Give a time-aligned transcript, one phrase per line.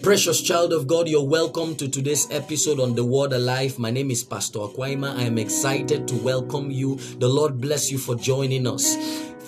[0.00, 3.76] Precious child of God, you're welcome to today's episode on The Word Alive.
[3.76, 5.16] My name is Pastor Akwaima.
[5.16, 6.94] I am excited to welcome you.
[7.18, 8.94] The Lord bless you for joining us.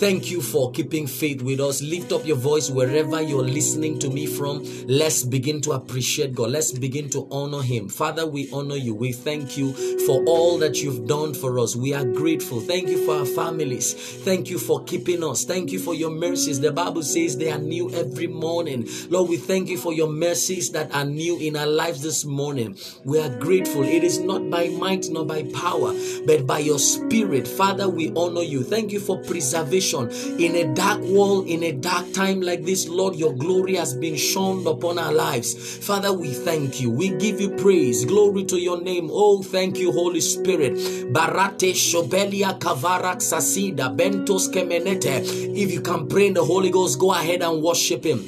[0.01, 1.83] Thank you for keeping faith with us.
[1.83, 4.65] Lift up your voice wherever you're listening to me from.
[4.87, 6.53] Let's begin to appreciate God.
[6.53, 7.91] Let's begin to honor Him.
[7.91, 8.95] Father, we honor you.
[8.95, 9.75] We thank you
[10.07, 11.77] for all that you've done for us.
[11.77, 12.61] We are grateful.
[12.61, 13.93] Thank you for our families.
[13.93, 15.45] Thank you for keeping us.
[15.45, 16.61] Thank you for your mercies.
[16.61, 18.89] The Bible says they are new every morning.
[19.11, 22.79] Lord, we thank you for your mercies that are new in our lives this morning.
[23.05, 23.83] We are grateful.
[23.83, 25.93] It is not by might nor by power,
[26.25, 27.47] but by your spirit.
[27.47, 28.63] Father, we honor you.
[28.63, 33.17] Thank you for preservation in a dark world, in a dark time like this, Lord,
[33.17, 35.55] your glory has been shone upon our lives.
[35.85, 36.91] Father, we thank you.
[36.91, 38.05] We give you praise.
[38.05, 39.09] Glory to your name.
[39.13, 40.75] Oh, thank you, Holy Spirit.
[41.13, 45.57] Barate Shobelia Kavarak Sasida Bentos Kemenete.
[45.57, 48.25] If you can pray in the Holy Ghost, go ahead and worship him.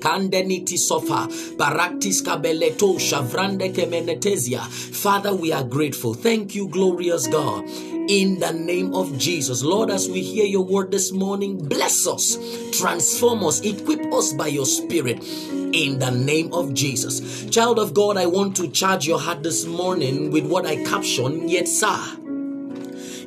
[0.00, 4.60] Kandeniti sofa, baraktis kabeleto, shavrande kemenetezia.
[4.60, 6.14] Father, we are grateful.
[6.14, 7.64] Thank you, glorious God.
[8.10, 9.62] In the name of Jesus.
[9.62, 12.38] Lord, as we hear your word this morning, bless us,
[12.76, 15.22] transform us, equip us by your spirit.
[15.22, 17.46] In the name of Jesus.
[17.50, 21.48] Child of God, I want to charge your heart this morning with what I caption,
[21.48, 22.16] captioned, Yetser.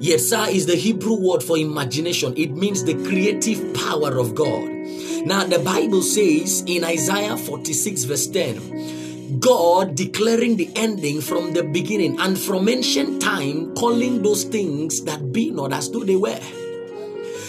[0.02, 2.34] Yetser is the Hebrew word for imagination.
[2.36, 4.70] It means the creative power of God.
[5.26, 9.03] Now, the Bible says in Isaiah 46, verse 10,
[9.40, 15.32] God declaring the ending from the beginning and from ancient time, calling those things that
[15.32, 16.40] be not as though they were.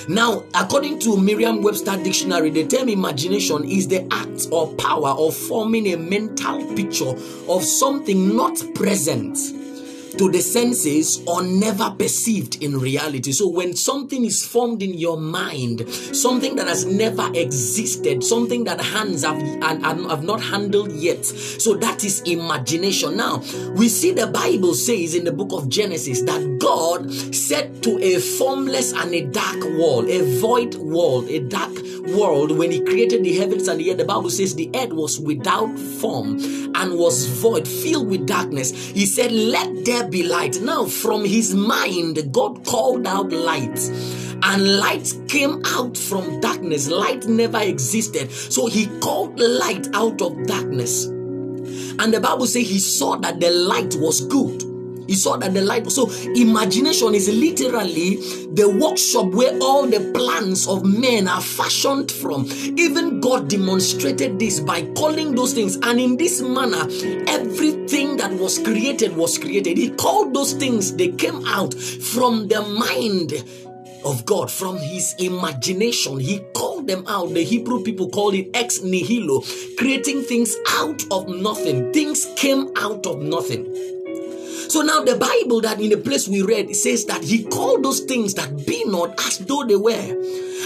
[0.07, 5.35] Now, according to Merriam Webster Dictionary, the term imagination is the act or power of
[5.35, 7.15] forming a mental picture
[7.49, 9.39] of something not present
[10.19, 13.33] to the senses or never perceived in reality.
[13.33, 18.81] So when something is formed in your mind, something that has never existed, something that
[18.81, 23.17] hands have, have not handled yet, so that is imagination.
[23.17, 23.39] Now,
[23.77, 28.19] we see the Bible says in the book of Genesis that God said to a
[28.19, 31.73] formless and a dark world, a void world, a dark
[32.09, 35.20] world, when He created the heavens and the earth, the Bible says the earth was
[35.20, 36.39] without form
[36.75, 38.70] and was void, filled with darkness.
[38.70, 40.61] He said, Let there be light.
[40.61, 43.79] Now, from His mind, God called out light
[44.45, 46.89] and light came out from darkness.
[46.89, 48.31] Light never existed.
[48.31, 51.07] So he called light out of darkness.
[51.07, 54.73] And the Bible says he saw that the light was good.
[55.07, 55.91] He saw that the light.
[55.91, 58.17] So imagination is literally
[58.55, 62.47] the workshop where all the plans of men are fashioned from.
[62.77, 65.77] Even God demonstrated this by calling those things.
[65.77, 66.87] And in this manner,
[67.29, 69.77] everything that was created was created.
[69.77, 73.33] He called those things, they came out from the mind
[74.05, 76.20] of God, from his imagination.
[76.20, 77.33] He called them out.
[77.33, 79.43] The Hebrew people called it ex nihilo,
[79.79, 81.93] creating things out of nothing.
[81.93, 83.64] Things came out of nothing.
[84.74, 87.85] So now the Bible that in the place we read it says that he called
[87.85, 89.92] those things that be not as though they were.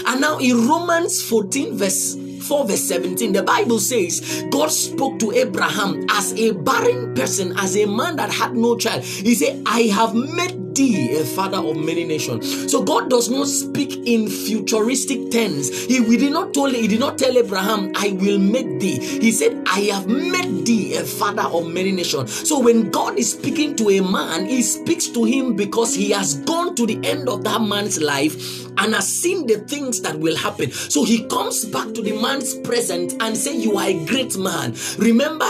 [0.07, 5.31] And now in Romans 14 verse 4 verse 17 the bible says god spoke to
[5.33, 9.81] abraham as a barren person as a man that had no child he said i
[9.81, 12.71] have made thee a father of many nations.
[12.71, 16.99] So god does not speak in futuristic tense he, we did not tell he did
[16.99, 18.99] not tell abraham i will make thee.
[18.99, 22.47] He said i have made thee a father of many nations.
[22.47, 26.35] So when god is speaking to a man he speaks to him because he has
[26.39, 30.37] gone to the end of that man's life and has seen the things that will
[30.37, 30.71] happen.
[30.71, 34.75] So he comes back to the man's present and say you are a great man.
[34.97, 35.45] Remember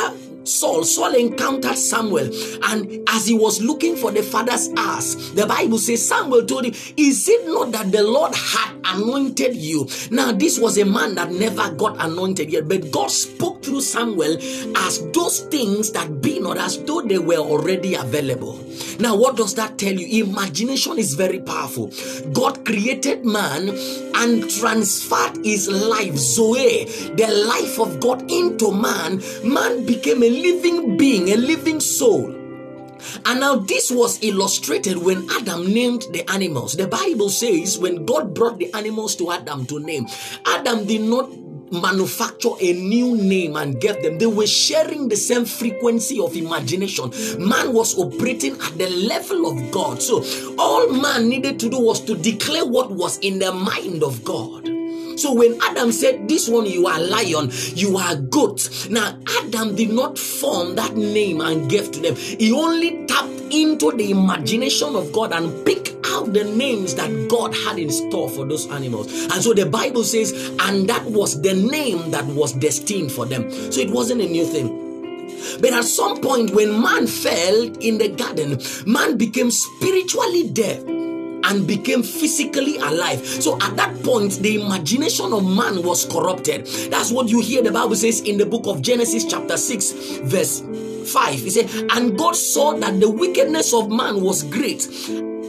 [0.50, 2.30] Saul, Saul encountered Samuel,
[2.64, 6.74] and as he was looking for the father's ass, the Bible says Samuel told him,
[6.98, 9.88] Is it not that the Lord had anointed you?
[10.10, 14.38] Now, this was a man that never got anointed yet, but God spoke through Samuel
[14.78, 18.60] as those things that be not as though they were already available.
[19.00, 20.26] Now, what does that tell you?
[20.26, 21.92] Imagination is very powerful.
[22.34, 23.70] God created man
[24.16, 29.22] and transferred his life, Zoe, the life of God, into man.
[29.44, 32.36] Man became a living being, a living soul.
[33.26, 36.74] And now this was illustrated when Adam named the animals.
[36.74, 40.08] The Bible says when God brought the animals to Adam to name,
[40.46, 41.30] Adam did not
[41.72, 44.18] manufacture a new name and give them.
[44.18, 47.12] They were sharing the same frequency of imagination.
[47.40, 50.02] Man was operating at the level of God.
[50.02, 50.24] So
[50.58, 54.68] all man needed to do was to declare what was in the mind of God.
[55.20, 58.88] So when Adam said, This one you are lion, you are goat.
[58.90, 62.16] Now, Adam did not form that name and gave to them.
[62.16, 67.56] He only tapped into the imagination of God and picked out the names that God
[67.56, 69.08] had in store for those animals.
[69.32, 73.50] And so the Bible says, and that was the name that was destined for them.
[73.72, 74.88] So it wasn't a new thing.
[75.62, 81.66] But at some point, when man fell in the garden, man became spiritually dead and
[81.66, 83.26] became physically alive.
[83.26, 86.66] So at that point, the imagination of man was corrupted.
[86.92, 89.92] That's what you hear the Bible says in the book of Genesis, chapter 6,
[90.24, 90.60] verse
[91.14, 91.34] 5.
[91.36, 94.88] He said, And God saw that the wickedness of man was great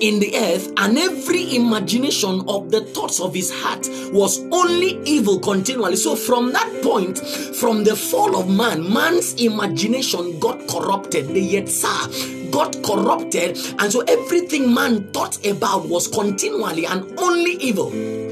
[0.01, 5.39] in the earth, and every imagination of the thoughts of his heart was only evil
[5.39, 5.97] continually.
[5.97, 11.29] So, from that point, from the fall of man, man's imagination got corrupted.
[11.29, 18.30] The Yetser got corrupted, and so everything man thought about was continually and only evil.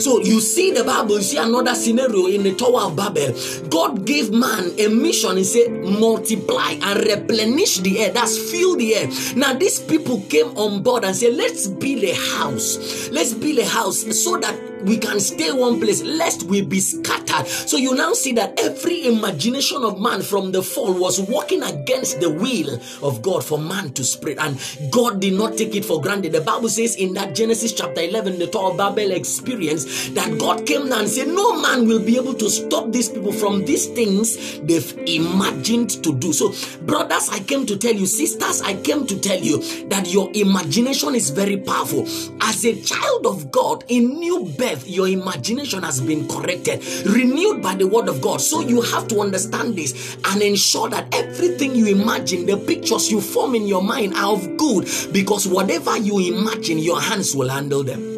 [0.00, 3.34] So you see the Bible, you see another scenario in the Tower of Babel.
[3.68, 5.36] God gave man a mission.
[5.36, 8.12] He said, multiply and replenish the air.
[8.12, 9.08] That's fill the air.
[9.36, 13.08] Now these people came on board and said, let's build a house.
[13.10, 17.27] Let's build a house so that we can stay one place lest we be scattered.
[17.46, 22.20] So you now see that every imagination of man from the fall was working against
[22.20, 24.38] the will of God for man to spread.
[24.38, 24.58] And
[24.90, 26.32] God did not take it for granted.
[26.32, 30.66] The Bible says in that Genesis chapter 11, the Tower of Babel experience, that God
[30.66, 33.86] came down and said, No man will be able to stop these people from these
[33.86, 36.32] things they've imagined to do.
[36.32, 36.52] So,
[36.82, 41.14] brothers, I came to tell you, sisters, I came to tell you that your imagination
[41.14, 42.06] is very powerful.
[42.40, 46.82] As a child of God in new birth, your imagination has been corrected,
[47.28, 48.40] renewed by the word of God.
[48.40, 53.20] So you have to understand this and ensure that everything you imagine, the pictures you
[53.20, 57.84] form in your mind are of good because whatever you imagine, your hands will handle
[57.84, 58.16] them.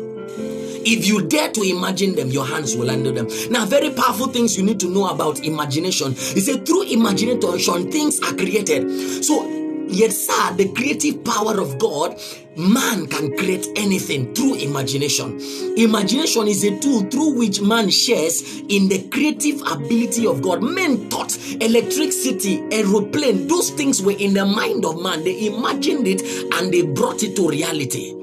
[0.83, 3.29] If you dare to imagine them, your hands will handle them.
[3.51, 6.13] Now, very powerful things you need to know about imagination.
[6.13, 9.23] He said, through imagination, things are created.
[9.23, 9.60] So
[9.91, 12.19] Yetser, the creative power of God,
[12.57, 15.39] man can create anything through imagination.
[15.77, 20.63] Imagination is a tool through which man shares in the creative ability of God.
[20.63, 25.25] Men thought electricity, aeroplane, those things were in the mind of man.
[25.25, 26.23] They imagined it
[26.55, 28.17] and they brought it to reality.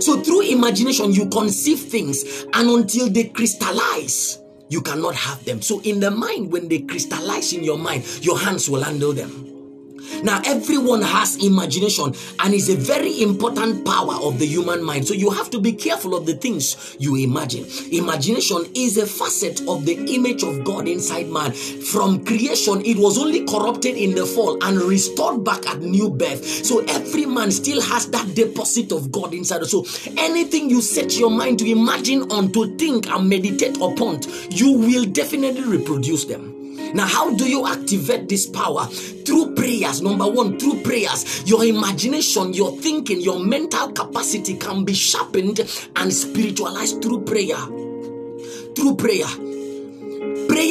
[0.00, 4.38] So, through imagination, you conceive things, and until they crystallize,
[4.70, 5.60] you cannot have them.
[5.60, 9.49] So, in the mind, when they crystallize in your mind, your hands will handle them.
[10.22, 15.06] Now, everyone has imagination and is a very important power of the human mind.
[15.06, 17.66] So, you have to be careful of the things you imagine.
[17.92, 21.52] Imagination is a facet of the image of God inside man.
[21.52, 26.44] From creation, it was only corrupted in the fall and restored back at new birth.
[26.44, 29.64] So, every man still has that deposit of God inside.
[29.66, 29.86] So,
[30.16, 34.20] anything you set your mind to imagine on, to think and meditate upon,
[34.50, 36.59] you will definitely reproduce them.
[36.94, 38.86] Now, how do you activate this power?
[38.86, 40.02] Through prayers.
[40.02, 41.48] Number one, through prayers.
[41.48, 45.60] Your imagination, your thinking, your mental capacity can be sharpened
[45.96, 47.58] and spiritualized through prayer.
[48.74, 49.49] Through prayer.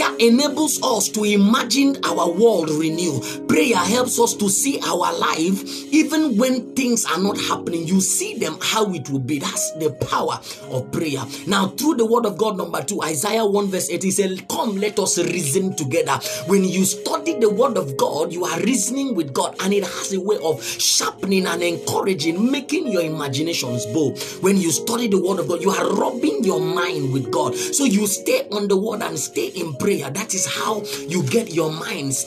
[0.10, 3.20] Prayer enables us to imagine our world renew.
[3.48, 5.64] Prayer helps us to see our life
[5.94, 7.88] even when things are not happening.
[7.88, 9.40] You see them how it will be.
[9.40, 10.40] That's the power
[10.72, 11.22] of prayer.
[11.48, 14.78] Now, through the word of God, number two, Isaiah 1 verse 8, he said, Come,
[14.78, 16.20] let us reason together.
[16.48, 20.14] When you study the word of God, you are reasoning with God, and it has
[20.14, 24.22] a way of sharpening and encouraging, making your imaginations bold.
[24.42, 27.56] When you study the word of God, you are rubbing your mind with God.
[27.56, 29.99] So you stay on the word and stay in prayer.
[30.07, 32.25] That is how you get your minds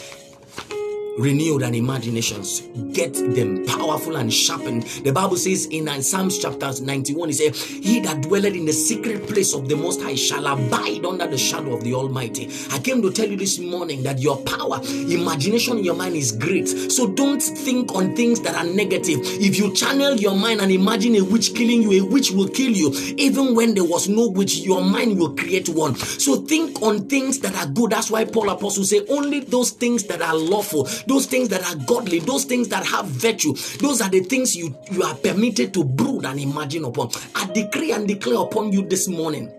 [1.19, 2.61] renewed and imaginations
[2.93, 4.83] get them powerful and sharpened.
[5.05, 8.73] The bible says in uh, psalms chapter 91 he said he that dwelleth in the
[8.73, 12.51] secret place of the most high shall abide under the shadow of the almighty.
[12.71, 16.33] I came to tell you this morning that your power imagination in your mind is
[16.33, 16.69] great.
[16.69, 19.21] So don't think on things that are negative.
[19.23, 22.73] If you channel your mind and imagine a witch killing you a witch will kill
[22.73, 22.91] you.
[23.19, 25.95] Even when there was no witch your mind will create one.
[25.95, 27.91] So think on things that are good.
[27.91, 31.77] That's why paul apostle say only those things that are lawful those things that are
[31.87, 35.85] godly, those things that have virtue, those are the things you, you are permitted to
[35.85, 37.11] brood and imagine upon.
[37.35, 39.53] I decree and declare upon you this morning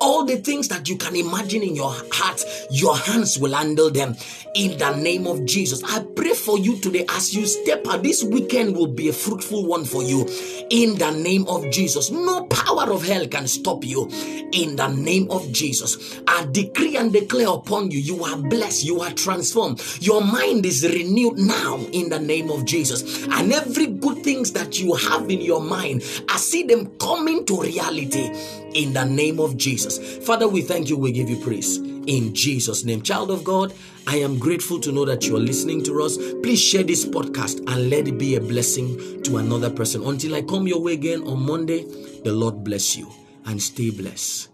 [0.00, 4.16] all the things that you can imagine in your heart, your hands will handle them
[4.54, 5.82] in the name of Jesus.
[5.84, 8.02] I pray for you today as you step out.
[8.02, 10.26] This weekend will be a fruitful one for you
[10.70, 12.10] in the name of Jesus.
[12.10, 14.08] No power of hell can stop you
[14.52, 16.20] in the name of Jesus.
[16.26, 19.82] I decree and declare upon you, you are blessed, you are transformed.
[20.00, 23.26] Your mind is renewed now in the name of Jesus.
[23.26, 27.60] And every good things that you have in your mind, I see them coming to
[27.60, 28.30] reality
[28.74, 29.56] in the name of
[29.86, 30.26] Jesus.
[30.26, 31.78] Father, we thank you, we give you praise.
[32.06, 33.02] in Jesus' name.
[33.02, 33.74] Child of God,
[34.06, 36.16] I am grateful to know that you are listening to us.
[36.16, 40.04] Please share this podcast and let it be a blessing to another person.
[40.04, 41.84] Until I come your way again on Monday,
[42.22, 43.10] the Lord bless you
[43.44, 44.50] and stay blessed.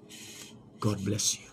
[0.80, 1.51] God bless you.